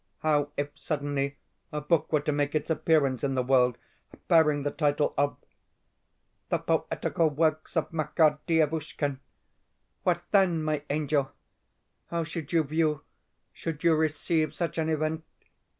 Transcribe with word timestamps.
How 0.23 0.49
if 0.57 0.69
suddenly 0.73 1.37
a 1.71 1.79
book 1.79 2.11
were 2.11 2.21
to 2.21 2.31
make 2.31 2.55
its 2.55 2.71
appearance 2.71 3.23
in 3.23 3.35
the 3.35 3.43
world 3.43 3.77
bearing 4.27 4.63
the 4.63 4.71
title 4.71 5.13
of 5.15 5.37
"The 6.49 6.57
Poetical 6.57 7.29
Works 7.29 7.77
of 7.77 7.93
Makar 7.93 8.39
Dievushkin"? 8.47 9.19
What 10.01 10.23
THEN, 10.31 10.63
my 10.63 10.81
angel? 10.89 11.31
How 12.07 12.23
should 12.23 12.51
you 12.51 12.63
view, 12.63 13.03
should 13.53 13.83
you 13.83 13.93
receive, 13.93 14.55
such 14.55 14.79
an 14.79 14.89
event? 14.89 15.23